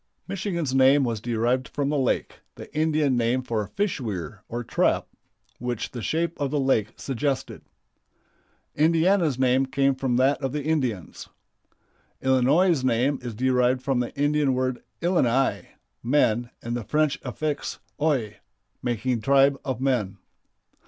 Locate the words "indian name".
2.75-3.43